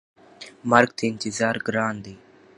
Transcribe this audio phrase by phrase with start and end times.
[0.69, 2.15] مرګ ته انتظار ګران دی.